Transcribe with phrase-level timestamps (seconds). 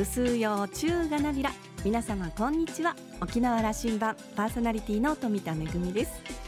[0.00, 1.52] 部数用中がなびら
[1.84, 2.96] 皆様こんにちは。
[3.20, 5.56] 沖縄羅針盤パーソナリティの富田恵
[5.92, 6.40] です。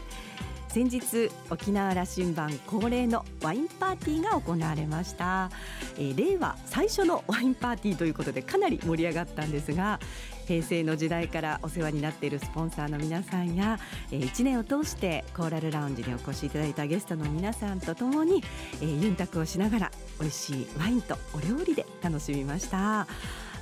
[0.68, 5.50] 先日沖縄羅針盤恒例のワインパーティーが行われました、
[5.98, 10.00] えー、令和最初のワインパーティーということでかなり盛り上がったんですが
[10.46, 13.78] 平成の時代からお世話になっているスポンサーの皆さんや、
[14.10, 18.42] えー、1年を通してコーラルラウンジにお越しいただいたゲストの皆さんとともに、
[18.80, 19.90] えー、ユンタクをしながら
[20.20, 23.06] 美味しいワインとお料理で楽しみました。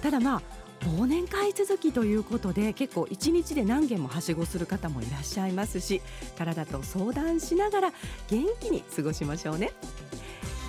[0.02, 0.42] ただまあ
[0.87, 6.01] 忘年会続きということで結構1日で何軒もはしごする方もいらっしゃいますし
[6.38, 7.92] 体と相談しながら
[8.28, 9.73] 元気に過ごしましょうね。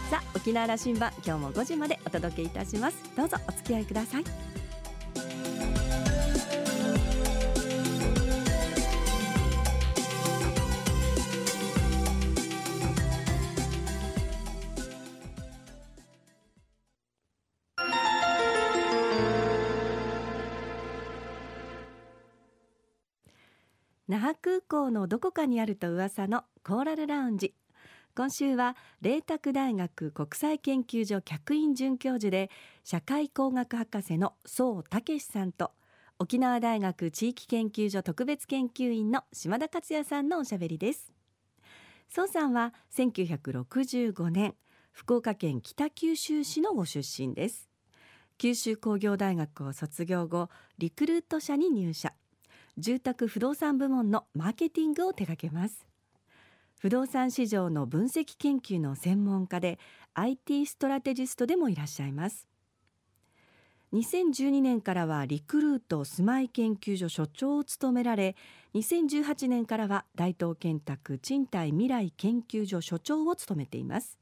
[0.09, 2.97] さあ沖縄羅針盤今日も5時までお届けいたします。
[3.15, 4.60] どうぞお付き合いください。
[24.11, 27.53] 那覇空港のどこかにあると噂のコーラルラウンジ。
[28.13, 32.49] 今週は麗澤大学国際研究所客員准教授で
[32.83, 35.71] 社会工学博士の宋武さんと
[36.19, 41.13] 沖縄大学地域研究所特別研究員の島田克也さんのおしゃべりです。
[42.09, 44.55] 宋さんは1965年
[44.91, 47.69] 福岡県北九州市のご出身です。
[48.37, 52.11] 九州工業大学を卒業後リクルート社に入社。
[52.81, 55.85] 住宅不動産部門のマーケティングを手掛けます。
[56.79, 59.77] 不動産市場の分析研究の専門家で
[60.15, 62.47] IT ストラテジストでもいらっしゃいます。
[63.93, 68.35] 2012年からはリクルート住まい研究所所長を務められ
[68.73, 74.20] 2018年からは大東建託賃貸未来研究所所長を務めています。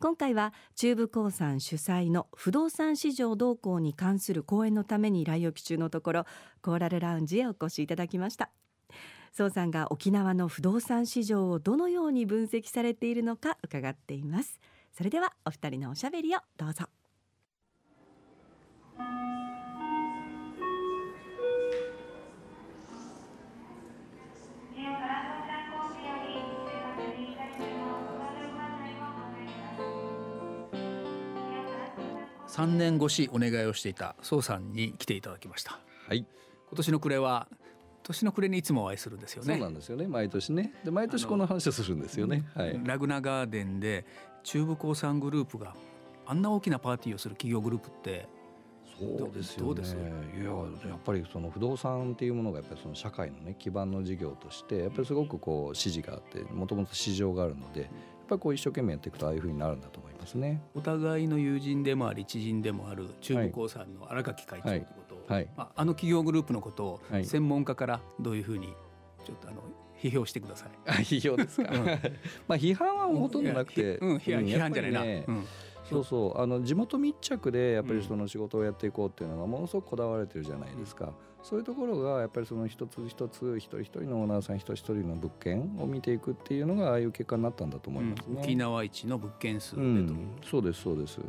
[0.00, 6.24] 今回は中部興産主催の不動産市場動向に関する講演のために来沖中のところ
[6.62, 8.50] コーラルラウンジへお越しいただきました。
[9.32, 14.60] 総さんが沖縄の不動産市場をどのように分析されているのか伺っています。
[14.96, 16.84] それではお二人のおしゃべりをどうぞ。
[32.48, 35.78] 3年越しお願いをしていた宋さんに来ていただきました。
[36.08, 36.18] はい。
[36.18, 37.48] 今年の暮れは
[38.02, 39.54] 年の暮れにいつもお会いするんですよね。
[39.54, 40.06] そうなんですよね。
[40.06, 40.72] 毎年ね。
[40.84, 42.44] で毎年この話をするんですよね。
[42.54, 42.80] はい。
[42.84, 44.06] ラグナガーデンで
[44.42, 45.74] 中部興産グループが
[46.26, 48.28] あんな大きなパーティーをする企業グループって
[48.98, 50.12] そうですよね。
[50.36, 50.50] いや
[50.90, 57.90] やっぱりその不動産っていうものがやっぱりその社会のね基盤の事業としてやっぱりすごくこう支持があってもともと市場があるので
[58.28, 60.62] ぱりこう一生懸命やっていくとああいうふうになるんだと思いますね。
[60.74, 68.74] お互いの友人でもあり知人でもある中部興産の荒垣会長ということを、はいはい、まあ、あの企業グループのことを専門家からどういうふうに
[69.24, 69.62] ちょっとあの
[70.00, 70.70] 批評してください。
[71.02, 71.70] 批評ですか。
[72.46, 75.02] まあ批判はほとんどなくて、うん、批判じゃないな。
[75.90, 76.40] うんそうそう。
[76.40, 81.12] あの地元密着でやっぱりその仕事をやっていこうっていうのがものすごくこだわられてるじゃないですか、うん、
[81.42, 91.20] そういうところがやっぱりその一つ一つ一人一人のオーナーさん一人一人の物件を見ていくっていうのがああいう結果になったんだと思いますね、うん、沖縄一の物件数でと、うん、そうですそうです。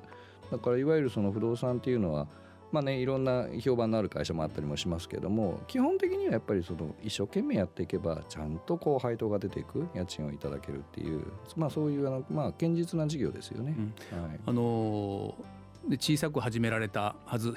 [0.52, 2.28] だからいわゆるその不動産っていうのは
[2.72, 11.24] まあね、いろんな評判のある会社もあったりもしますけれども基本的にはやっぱりその一生懸命やっていけばちゃんとこう配当が出ていく家賃をいただけるっていう、
[11.58, 13.76] まあ、そういうあの、まあ、堅実な事業ですよね。
[14.12, 17.56] うん、はい、あのー、で小さく始められたはず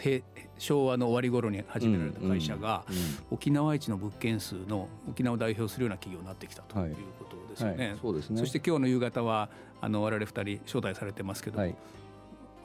[0.56, 2.84] 昭和の終わり頃に始められた会社が、
[3.30, 7.76] 沖縄一の物件数の沖縄を代表するような企業になってきたということですよね。
[7.76, 7.88] はい。
[7.90, 8.40] はい、そうですね。
[8.40, 9.50] そして今日の夕方は
[9.82, 11.74] あの我々二人招待されてますけど、はい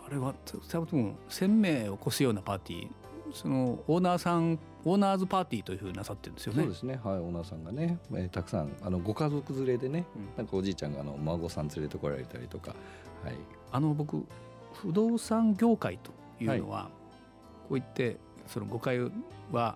[0.07, 0.33] あれは
[0.69, 2.87] 多分1,000名を超すようなパーティー
[3.33, 6.61] そのオーナーさんオーナーズパーティーというふうになさってるんですよね。
[6.61, 6.99] そうですね。
[7.03, 12.73] はい、オーナーさんがね、えー、たくさんあのご家族連れでね、うん、なんかおじいちゃんがあの孫さん連れてこられたりとか、
[13.23, 13.35] はい。
[13.73, 14.23] あの僕
[14.73, 16.11] 不動産業界と
[16.41, 16.91] いうのは、はい、こ
[17.71, 18.15] う言って
[18.47, 18.99] その誤解
[19.51, 19.75] は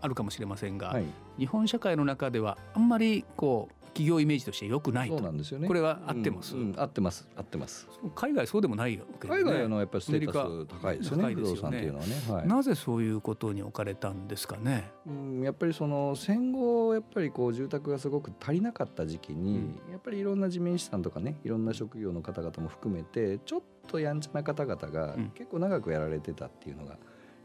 [0.00, 1.04] あるかもしれませんが、はい、
[1.36, 5.16] 日本社会の中ではあんまりこう企業イメージとして良くないと。
[5.16, 5.66] そうなんですよね。
[5.66, 7.28] これは合ってます、うんうん、合ってます。
[7.34, 7.88] 合ってます。
[8.14, 14.88] 海外そうでもないよ、ね、海外のやっぱりステータス高いですよね不動産っていうのはね、はい、なぜそういうことに置かれたんですかね？
[15.04, 26.98] うんやっぱりその戦後やっぱりこう住宅がすごく足りなかった時期に、うん、やっぱりいろんな地面師さんとかねいろんな職業の方々も含めてちょっとやんちゃな方々が結構長くやられてたっていうのが、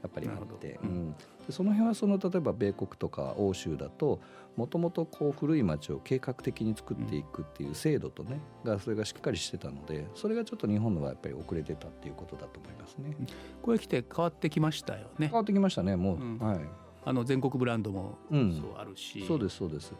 [0.04, 1.16] やっぱりあって、うん、
[1.48, 4.20] でその辺はその例えば米国とか欧州だと
[4.58, 13.16] もともとこう古い町を計画的に作っていくっていう制度とねがそれがしっかりしてたのでそれがちょっと日本のはやっぱり遅れてたっていうことだと思いますね。
[13.62, 15.28] これ来て変わってきましたよね。
[15.28, 16.60] 変わってきましたねもう、うん、はい。
[17.06, 18.42] あの全国ブランドもそう
[18.78, 19.94] あるし、うん、そうですそうです。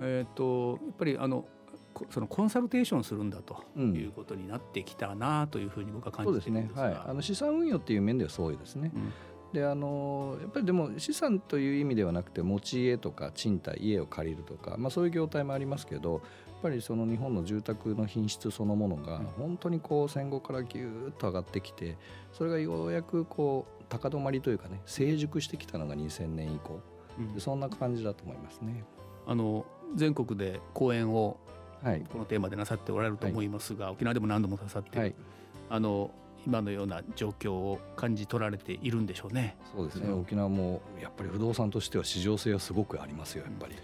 [0.00, 1.44] えっ、ー、とやっぱりあの
[2.10, 8.90] そのコンサルテーションするんだということになってきたなというふうに僕は感じてるんですが、うん、そうですね、はい、あの資産運用っていう面ではそうですね。
[8.94, 9.12] うん。
[9.54, 16.20] であのやっぱりでも資産という意味ではなくて持ち家とか賃貸家を借りるとか、まあ、そういう業態もありますけどやっ
[16.60, 21.96] ぱりその日本の住宅の品質そのものが本当にこう戦後からぎゅーっと上がってきて
[22.32, 26.80] それがようやくこう高止まりというかね成熟してきたのが2000年以降、
[27.34, 28.82] うん、そんな感じだと思いますね。
[29.26, 31.38] あの全国で講演を
[32.12, 35.14] このテーマでなさっておられると思いますが、はい、沖縄でも何度もなさって、はい、
[35.70, 36.10] あの
[36.46, 39.56] 今のような状況を感じ取られているんでしょうね。
[39.74, 40.12] そうですね。
[40.12, 43.44] 沖縄もやっぱり不動産としては市場性はすごくありますよ。
[43.44, 43.74] やっぱり。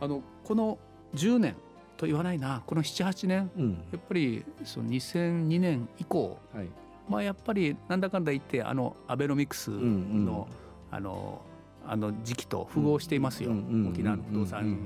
[0.00, 0.78] あのこの
[1.14, 1.54] 10年
[1.96, 6.68] と言わないな、この7、8年、うん、やっぱりその2002年以降、はい、
[7.08, 10.46] まあやっぱりなんだかんだ言ってあのアベノミクスの、うんうん、
[10.90, 11.42] あの
[11.86, 13.52] あの時期と符合していますよ。
[13.88, 14.76] 沖縄の不動産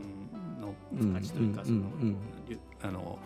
[0.61, 0.75] の
[1.15, 1.85] 価値というかその
[2.83, 3.19] あの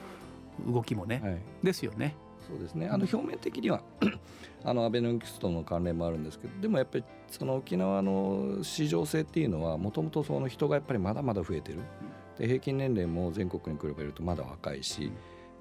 [0.66, 2.14] 動きもね、はい、ですよね。
[2.48, 2.88] そうですね。
[2.88, 3.82] あの表面的には
[4.64, 11.78] あのアベノミクスとの関連もあるんですけどでもやっぱりその沖縄の市場性っていうのはもともとその人がやっぱりまだまだ増えてる。
[12.38, 15.12] で平均年齢も全国に比べるとまだ若いし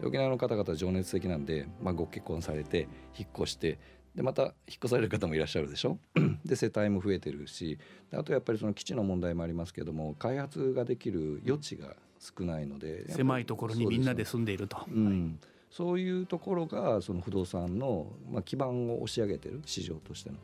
[0.04, 2.88] 沖縄の方々情熱的なんで、まあ、ご結婚されて
[3.18, 3.78] 引っ越して
[4.16, 6.00] でまた引っ越される方もいらっしゃるでしょ？
[6.46, 7.78] で世帯も増えてるし
[8.14, 13.10] あとやっぱりその基地の問題もありますけども開発ができる余地が少ないので。
[13.12, 14.78] 狭いところにみんなで住んでいると。
[14.88, 15.40] うん、
[15.72, 20.38] そういうところがその不動産の、まあ、基盤を押し上げてる市場としての。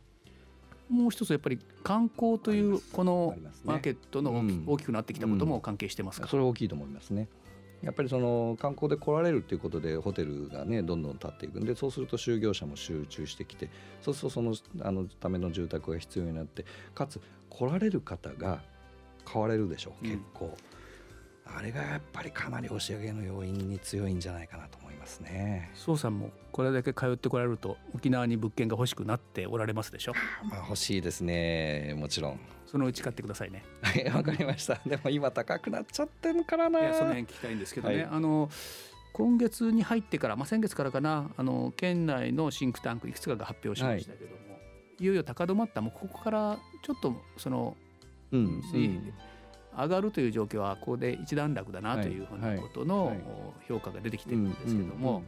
[0.88, 3.34] もう一つやっぱり観光というこの
[3.64, 7.28] マーケットの大きくなってきたことも関係してますか、それは大きいと思いますね。
[7.82, 13.70] やっぱりその観光で来られるっていうことでホテルがねどんどん建っていくんでそうすると就業者も集中してきて
[14.00, 16.64] そうするとそのあのための住宅が必要になって
[16.94, 17.20] かつ
[17.50, 18.62] 来られる方が
[19.24, 20.46] 買われるでしょう結構。
[20.46, 20.72] うん
[21.44, 25.70] あれがやっぱりかなり押し上げの要因に強いんじゃないかなと思いますね。
[25.74, 30.14] 宋さんもこれだけ通ってこられると沖縄に物件が欲しくなっておられますでしょ？
[30.48, 31.94] まあ欲しいですね。
[31.98, 32.40] もちろん。
[32.64, 33.64] そのうち買ってくださいね。
[33.82, 34.80] はい、わかりました。
[34.86, 36.80] でも今高くなっちゃってるからな。
[36.80, 37.96] いやその辺聞きたいんですけどね。
[37.96, 38.48] はい、あの
[39.12, 44.58] 今月に入ってから、まあ先月からかな、あの県内のシンクタンクいくつかが発表しましたけども、は
[45.00, 47.76] い、いよいよ高止まったもうここからちょっとその、
[48.32, 49.12] うん、うん
[49.75, 53.17] 上がるという状況はここで一段落だなというふうなことの
[53.67, 55.23] 評価が出てきてるんですけども。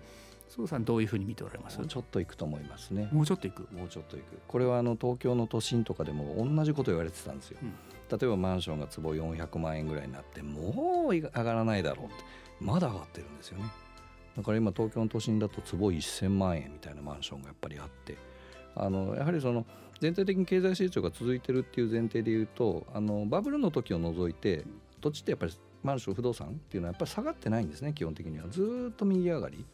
[0.51, 1.85] 須さんどういうふうに見ておられます？
[1.85, 3.09] ちょっといくと思いますね。
[3.11, 3.67] もうちょっといく？
[3.73, 4.39] もうちょっといく。
[4.47, 12.15] これはあの東京の都心とかでも同じこと言われてたんですよ、うん、例えばマンションが坪400万円ぐらいになってもう上がらないだろうって。
[12.61, 13.65] まだ上がってるんですよね。
[14.37, 18.17] だから今東京の都心だと坪1000万円みたいなマンションがやっぱりあって。
[18.77, 19.65] あのやはりその
[20.01, 24.65] 全体的に経済成長が続いてるっていう前提でいうとあのバブルの時を除いて
[25.01, 25.53] 土地ってやっぱり
[25.83, 28.47] マンション不動産っていうのはやっぱり下がってないんですね基本的には。
[28.49, 29.65] ずっと右上がり。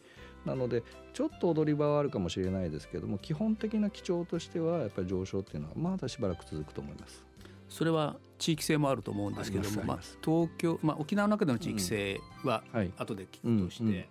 [0.44, 0.82] なので
[1.12, 7.24] ちょっと踊り場はあるかもしれないですけども基本的な基調としてはやっぱり上昇っていうのはまだしばらく続くと思います。
[7.68, 12.64] それは地域性もあると思うんですけどもまあ、東京、まあ、沖縄の中での地域性は
[12.96, 14.08] 後で聞くとして、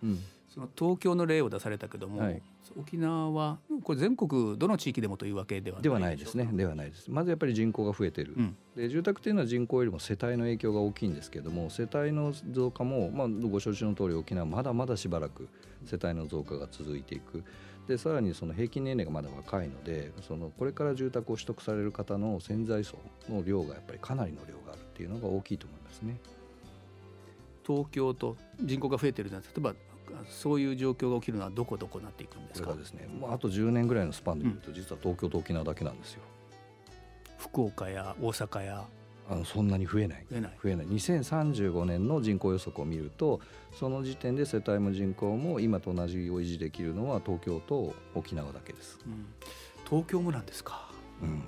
[0.59, 2.41] その東京の例を出されたけども、はい、
[2.77, 6.49] 沖縄はこれ全国どの地域でもというわけではないではないですね。
[6.51, 7.09] ではないです。
[7.09, 15.47] まずやっぱり人口が増えてる、うん、で住宅というのは人口よりも世帯の影響が大きいんですけども世帯の増加も、まあ、ご承知の通り沖縄まだまだしばらく
[15.85, 17.43] 世帯の増加が続いていく。
[17.87, 26.19] でさらにその平均年齢がまだ若いのでそのこれから住宅を取得される方の潜在層の量がやっぱりかなりの量があるっていうのが大きいと思いますね。
[27.65, 29.73] 東京と人口が増えてるのは例えば
[30.29, 32.73] そういう状況が起きるのはどこどこなっていくんですか？
[32.73, 36.21] ですね、まあ、あと10年ぐらいのスパンで見ると実は東京と沖縄だけなんですよ。
[37.37, 38.85] 福岡や大阪や。
[39.31, 40.25] あのそんなに増えない。
[40.31, 40.57] 増えない。
[40.63, 40.87] 増えない。
[40.87, 43.39] 2035年の人口予測を見ると
[43.71, 49.27] その時点で世帯も人口も今と同じを維持できるのは東京と沖縄だけです、うん、
[49.87, 50.89] 東京もなんですか、
[51.21, 51.43] うん、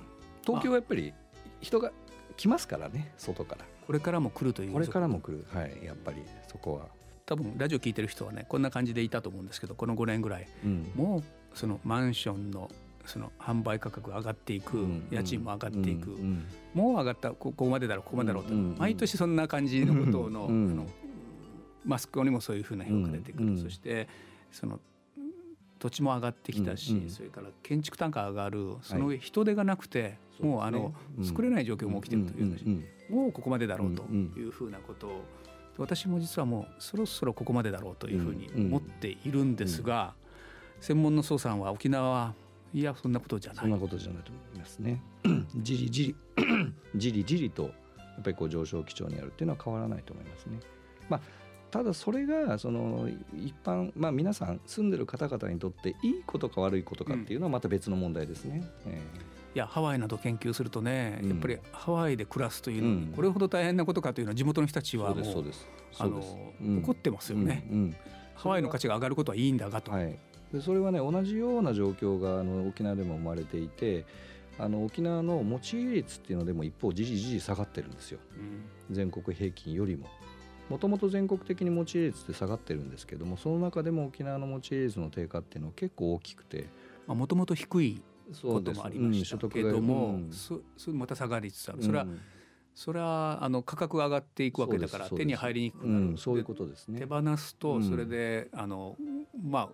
[0.46, 1.12] 東京はやっぱり
[1.60, 1.90] 人が
[2.36, 3.64] 来ますからね外から。
[3.84, 4.72] これからも来るという。
[4.72, 5.44] これからも来る。
[5.52, 5.84] はい。
[5.84, 6.86] やっぱりそこは
[7.32, 11.22] 多分ラジオ聞いてる人はねこんな感じでいたと思うんですけどこの5年ぐらい、うん、もう
[11.54, 12.70] そのマンションの
[13.06, 20.86] その販売価格が上がっていく、うん、家賃も上がっていく、うん、もう上がったここまでだろうここまでだろうと、毎年そんな感じのことの,、あの
[21.84, 24.08] マスコにもそういうふうな評価出てくる、そして
[24.52, 24.78] その
[25.80, 35.24] 土地も上がってきたし、それから建築単価上がるその上人手がなくて、はい、もうあの、ね、作れない状況も起きてるというもうここまでだろうというふうなことを
[35.78, 40.14] 私も実はもうそろそろここまでだろうというふうに思っているんですが、
[40.80, 42.34] 専門の捜査は沖縄は
[42.74, 45.02] いやそんなことじゃないそんなことじゃないと思いますね。
[45.56, 46.16] じりじり
[46.94, 50.58] じりじりとやっぱりこう上昇基調にあるっていうのは変わらないと思いますね。
[51.08, 51.20] まあ
[51.70, 58.62] ただそれがその一般、まあ、皆さん住んでる方々にとっていいことか悪いことかっていうのはまた別の問題ですね。
[58.84, 65.44] うん、えーいやハワイなど研究するとね、やっぱりハワイで暮らすというのにこれほど大変なことかというのは地元の人たちはもう
[65.98, 66.22] あの、
[66.80, 67.66] 怒ってますよね、
[68.34, 69.92] ハワイの価値が上がることはいいんだがと。
[69.92, 70.18] はい、
[70.54, 74.06] でそれはね同じような状況があの沖縄でも生まれていて
[74.58, 78.20] あの沖縄の持ち家率っていうのでも一方じりじり下がってるんですよ、
[78.88, 80.08] うん、全国平均よりも。
[80.70, 86.68] もともと全国的に持ち家率って下がってるんですけどもその中でも沖縄の持ち家率の低下っていうのは結構大きくて。
[87.08, 88.02] もともと低い
[88.40, 90.20] こともありましたけども、
[90.86, 91.82] うん、また下がりつつある。
[91.82, 92.06] それは、
[92.74, 97.00] それはあの価格が上がっていくわけだから手に入りにくくなる、うん、そういうことですね。
[97.00, 98.96] 手放すとそれで、あの
[99.42, 99.68] まあ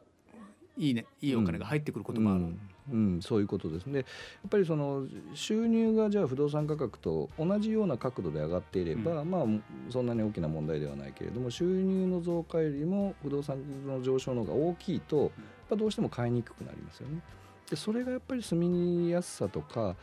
[0.76, 2.58] いいねいいお金が入ってくることもある、うん。
[2.90, 3.98] うん、そういうことですね。
[3.98, 4.04] や
[4.46, 9.44] っぱりその収入がじゃあ不動産価格と同じような角度で上がっていれば、うん、まあ
[9.90, 15.30] そんなに大きな問題ではないけれども収入の増加よりも不動産の上昇の方が大きいとやっ
[15.70, 17.20] ぱどうしても買いにくくなりますよね。
[17.70, 19.96] でそれがやっぱり住みやすさとか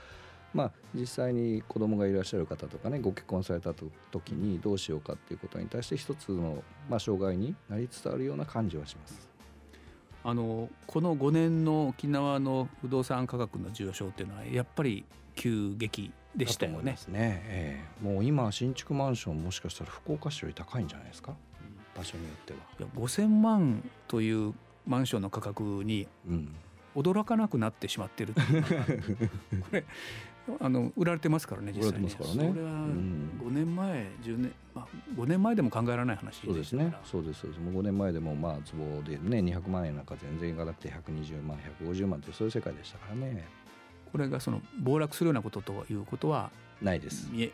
[0.55, 9.29] まあ、実際に子供がいらっしゃる方とかねご結婚された時にどうしようかっていうことに対して一つの、まあ、障害になりつつあるような感じはします。
[10.23, 15.03] あのこの5年の沖縄の不動産価格の上昇っていうのはやっぱり
[15.35, 16.97] 急激でしたよね。
[17.09, 21.35] ねえー、もう今新築マンションもしかしたら福岡市より高いんじゃないですか、
[21.95, 22.59] 場所によっては。
[22.79, 24.53] いや5,000万という
[24.87, 26.07] マンションの価格に
[26.95, 28.41] 驚かなくなってしまってる こ
[29.71, 29.83] れ
[30.59, 36.93] あの売られてますからね実際に、ね、それは5年前10年、まあ、5年前でも考えられない話そうですね。
[37.03, 37.61] そうですそうです。
[37.61, 43.47] もう5年前でもまあ坪でね200万円なんか全然いかなくて120万150万ってそういう世界でしたからね。
[44.11, 47.29] これがその暴落するようなことということはないです。
[47.31, 47.51] 見え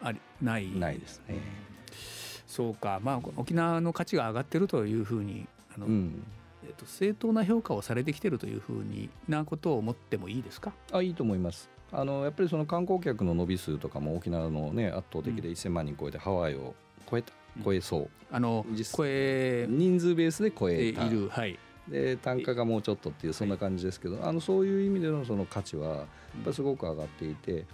[0.00, 0.70] ありない。
[0.70, 1.38] ないですね、
[2.46, 3.00] そうか。
[3.02, 6.22] まあ沖縄の価値が上がってるというふうにあの、うん
[6.68, 10.72] えっと、正当な評価をされてきてるというふうになことを思ってもいいですか？
[10.92, 11.70] あいいと思います。
[11.90, 16.74] あのやっぱりその観光客の伸び数とかも沖縄の、ね、圧倒的で1000万人超えて、ハワイを
[17.10, 17.32] 超えた
[17.64, 21.06] 超えそう、あの超え人数ベースで超えた。
[21.06, 21.58] いる、はい、
[21.88, 26.06] で単価がもうちょっとっていうそんな感じですけど、あのそういう意味でのその価値はやっ
[26.44, 27.64] ぱすごく上がっていて。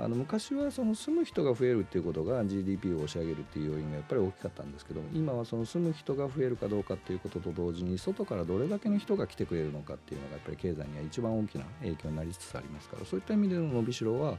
[0.00, 14.38] あの昔はその住む人が増えるっていうことが GDP を押し上げるっていう要因がやっぱり大きかったんですけど今はその住む人が増えるかどうかっていうことと同時に外からどれだけの人が来てくれるのかっていうのがやっぱり経済には一番大きな影響になりつつありますからそういった意味での伸びしろは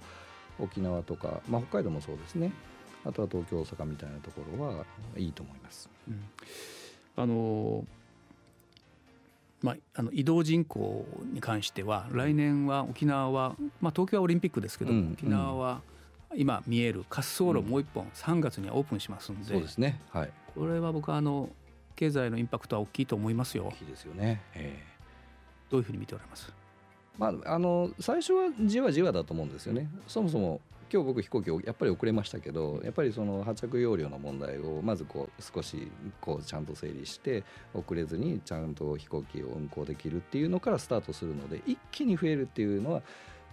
[0.59, 2.53] 沖縄とか、まあ、北海道もそうですね
[3.03, 4.85] あとは東京大阪みたいなところは
[5.17, 5.89] いいと思います。
[6.07, 6.23] うん、
[7.15, 7.85] あの
[9.61, 15.81] まあ、あの移動人口に関しては来年は沖縄は、まあ、東京はオリンピックですけど、うん、沖縄は
[16.35, 21.49] 今見える滑走路もう一本3月にはオープンしますんで、そうですね、はい、これは僕はあの
[21.95, 23.65] 経済のインパクトは大きいと思いますよ。
[23.65, 26.53] 大きいですよね、えー、どういうふうに見ておられます？
[27.17, 29.89] まあ、あの最初はじわじわだと思うんですよね。
[30.07, 37.43] そもそも今日僕飛行機やっぱり遅れましたけどやっぱりその発着容量の問題をまずこう少しこうちゃんと整理して
[37.73, 43.01] 遅れずにちゃんと飛行機を運航できるっていうのからスタートするので一気に増えるっていうのは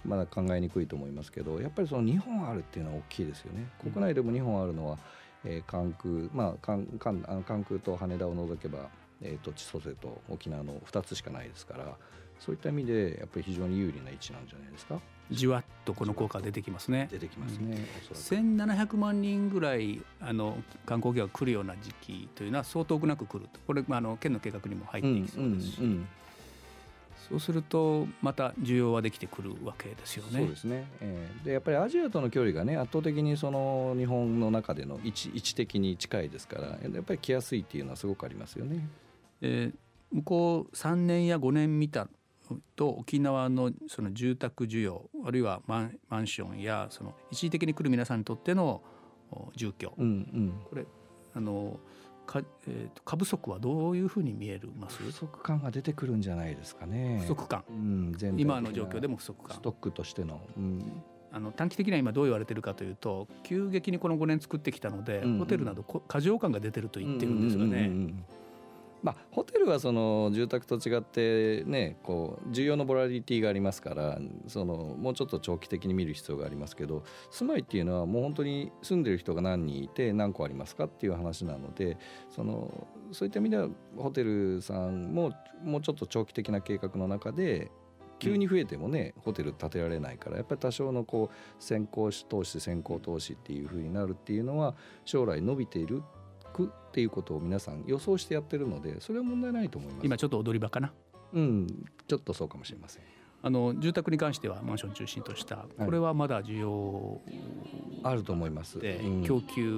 [0.05, 3.69] まだ考えにくいと思いますけどやっぱりその2本あるっていうのは大きいですよね。
[3.83, 4.99] 国内でも2本あるのは、
[5.45, 8.89] えー、関空まあ関関関空と羽田を除けば、
[9.21, 11.97] えー、と千歳と沖縄の2つしかないですから
[12.39, 15.01] そういった意味でやっぱり非常に有利な位置なんじゃないですか。
[15.31, 17.09] じわっとこの効果出てきますね。
[17.11, 17.87] 出てきますね。
[18.13, 26.09] 1700万人ぐらいあの観光客が来るような時期というのは相当遠くなく来るとこれあの県の計画にも入っていきそうですし、うんうんうん、
[27.29, 30.41] そうするとまた需要はできてくるわけですよね。
[30.41, 30.87] そうですね。
[31.01, 38.89] えー、でやっぱりアジアとの距離がね圧倒的にその日本の中での位置位置的に近いですからやっぱり来やすいっていうのはすごくありますよね。
[39.43, 42.09] えー、向こう3年や5年見た
[42.77, 48.83] と沖縄のその住宅需要あるいはマンマンションやその一時的に来る皆さんにとっての
[49.57, 50.87] 住居、うんうん、これ
[51.35, 51.81] あの
[52.27, 55.03] か、えーと、過不足はどういうふうに見えるます？
[55.03, 57.19] 不足感が出てくるんじゃないですかね。
[57.23, 59.57] 不足感、うん、今の状況でも不足感。
[59.57, 67.79] ストックとしての、うん、あの短期的には今どう言われてるかというと急激にこの5年作ってきたので、うんうん、ホテルなど過剰感が出てると言ってるんですよね。
[67.79, 68.25] うんうんうんうん
[69.03, 81.99] まあ、ホテルはその住宅と違ってねこう重要なボラリティがありますからそのもうちょっと長期的に見る必要がありますけど住まいっていうのはもう本当に住んでる人が何人いて何個ありますかっていう話なので
[82.35, 87.71] そのそういった意味ではホテルさんももうちょっと長期的な計画の中で
[88.19, 94.75] 急に増えてもね、うん、ホテル建てられないからやっぱり多少のこう先行投資先行投資っていうふうになるっていうのは
[95.05, 96.03] 将来伸びている
[96.57, 100.07] くっていうことを皆さん予想してやってるのでそれは問題ないと思います。
[100.07, 100.93] 今ちょっと踊り場かな。
[101.33, 101.67] うん
[102.09, 103.03] ちょっとそうかもしれません。
[103.43, 107.21] あの住宅に関してはマンション中心としたこれはまだ需要、
[108.03, 108.81] あると思います。
[108.81, 109.73] で、うん、供給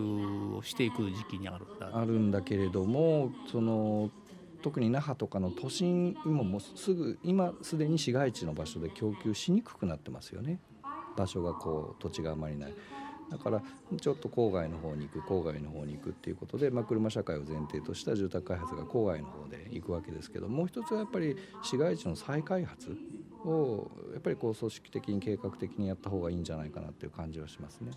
[0.56, 1.90] をしていく時期にあるんだ。
[1.92, 4.10] あるんだけれどもその
[4.62, 10.60] 特に那覇とかの都心今もすぐ今すでに市街地の場所で供給しにくくなってますよね。
[11.16, 12.74] 場所がこう土地があまりない。
[13.30, 13.62] だから
[14.00, 22.96] ちょっと郊外の方に行く郊外の方に行くっていうことで、まあ、車社会を前提とした住宅開発が郊外の方で行くわけですけどもう一つはやっぱり市街地の再開発
[23.44, 27.92] をやっぱりこう組織的に計画的にやった方がいいんじゃないかなっていう感じはしますね。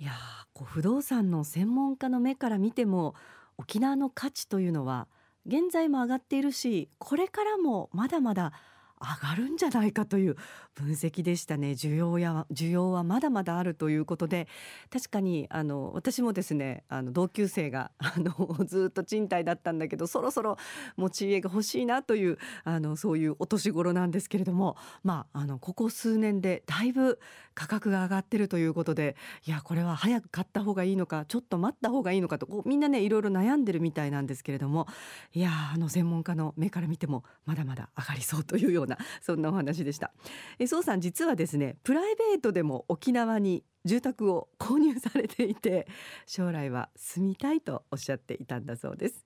[0.00, 0.12] いや
[0.52, 3.14] こう不動産の専門家の目から見ても
[3.56, 5.08] 沖縄の価値というのは
[5.48, 8.52] 現在も上がっているしこれからもまだまだ
[9.00, 10.36] 上がるんじゃないかという
[10.74, 11.72] 分析でしたね。
[11.72, 14.48] 需要や需要はまだまだあるということで。
[14.90, 20.56] 確かにあの私もですねあの同級生があのずっと賃貸だったんだけどそろそろ
[20.96, 24.76] 持ち家が欲しいなというあのそういうお年頃なんですけれども。
[25.02, 27.18] まああのここ数年でだいぶ
[27.54, 29.16] 価格が上がってるということで。
[29.46, 34.86] いやこれは早く買った方がいいのかちょっと待った方がいいのかとこうみんなねいろいろ悩んでるみたいなんですけれども。
[35.34, 40.12] いやあの専門家の目から見てもまだまだ上がりそうというようなな そんなお話でした。
[40.58, 45.86] えそうさん実はですねプライベートでも沖縄に住宅を購入されていて
[46.26, 49.24] 将来は住みたいとおっしゃっていたんだそうです。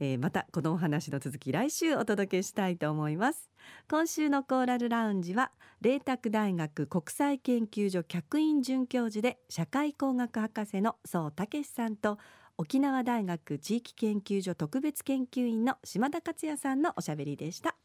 [0.00, 3.48] えー、またこのお話の続き来週お届けしたいと思います
[3.88, 12.18] 今週のコーラルラウンジは麗澤大学国際研究所客員准教授で社会工学博士の宋武さんと
[12.58, 17.76] 沖縄大学地域研究所特別研究員の島田克也さんのおしゃべりでした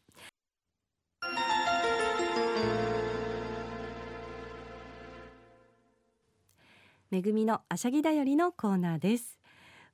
[7.10, 9.40] めぐみのあしゃぎだよりのコーナーです。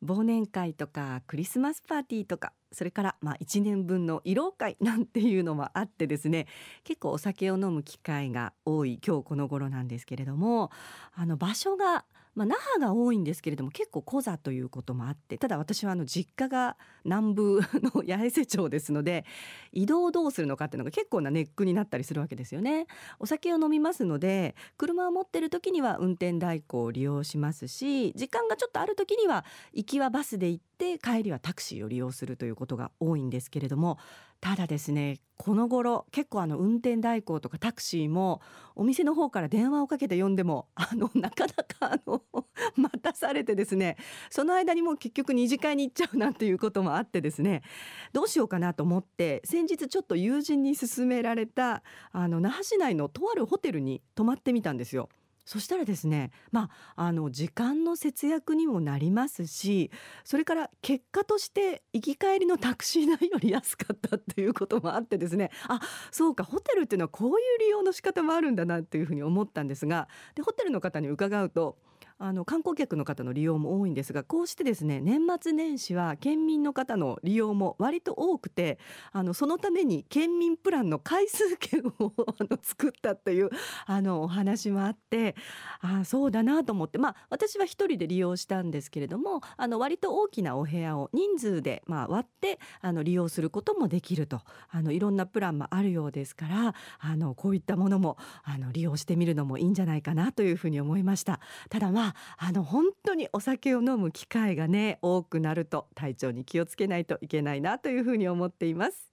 [0.03, 6.47] 忘年会とかクリスマスパーティーとかそれからまあ1年分の慰労会なんていうのもあってですね
[6.83, 10.71] 結構お酒を飲む機会が多い今日この頃なんですけれども
[11.13, 12.03] あの場所が
[12.35, 19.25] まあ、那覇が多いんですけれども結構コザということもあってただ私はあの実家が南部の八重瀬町ですので
[19.71, 22.87] 移動どうするのかっていうのが結構なネックになったりするわけですよね。
[23.19, 33.99] お酒を飲みますので車を持ってる時には運転代行を利用しますし時間がちょっとある時には行きはバスで行って帰りはタクシーを利用するということが多いんですけれども
[34.43, 38.41] ただですねこの頃結構あの運転代行とかタクシーも
[38.75, 42.21] お店の方から電話をかけて呼んでもあの なかなかあの
[42.75, 43.95] 待たされてですね
[44.29, 47.63] その間にもう結局2次会に行っちゃうなんていうこともあってですね
[48.11, 55.07] どうしようかなと思って先日ちょっと友人に勧められたあの那覇市内のとあるホテルに泊まってみたんですよ。
[55.45, 59.91] そしたらですねまああの時間の節約にもなりますし
[60.23, 65.79] それから結果として行き帰りのタクシー代より安かったっていうこともあってですねあ
[66.11, 71.77] そうかホテルっていうのはこういう利用の仕方もあるんだなっていうふうに思ったんですがでホテルの方に伺うと
[72.17, 78.79] あの観光客の方の利用も多いんですがこうしてですね年末年始は県民の方の利用も割と多くて
[79.11, 83.49] あのそのために県民プランの回数券をあの作ったっていう
[83.85, 85.35] あのお話もあって
[85.81, 101.39] あそうだなと思ってまあ私は一人で利用したんですけれどもあの割と大きなお部屋を人数でまあ割ってあの利用することもできるとあのいろんなプランもあるようですからあのこういったものもあの利用してみるのもいいんじゃないかなというふうに思いました。
[101.69, 102.02] ただまあ
[102.37, 109.11] あの本当にお酒を飲む機会がね多くなると体調に気をつけないといけないなというふうに思っています。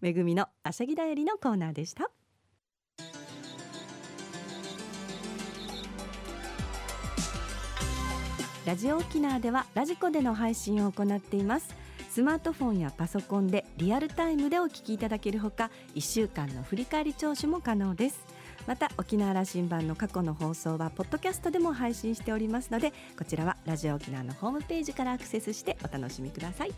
[0.00, 2.10] めぐみのあしゃぎだよりのコーナーでした。
[8.66, 11.74] ラジオ沖縄ではラジコでの配信を行っています。
[12.10, 18.29] スマートフォンやパソコンでリアルタイムでお聞きいただけるほか1週間の振り返り聴取も可能です。
[18.66, 26.72] また沖縄羅針盤の過去の放送はポッドキャストでも配信しておりますのでこちらはラジオ沖縄のホームページからアクセスしてお楽しみください。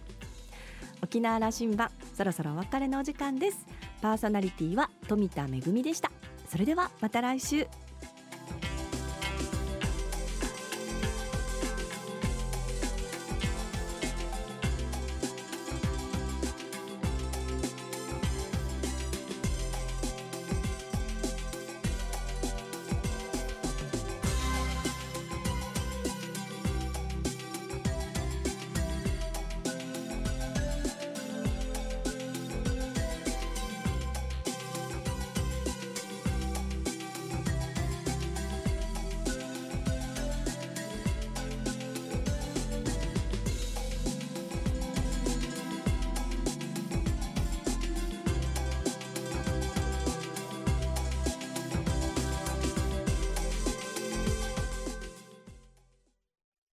[1.02, 3.66] 沖縄羅針盤そろそろお別れのお時間です。
[4.02, 6.10] パーソナリティは富田恵でした
[6.48, 7.66] それではまた来週